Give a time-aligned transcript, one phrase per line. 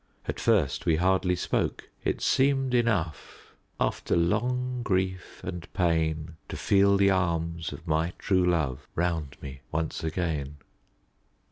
[0.27, 1.87] At first we hardly spoke.
[2.03, 3.53] It seemed enough"...
[3.79, 9.61] after long grief and pain, To feel the arms of my true love Round me
[9.71, 10.57] once again."